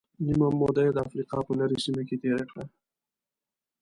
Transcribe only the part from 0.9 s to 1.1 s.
د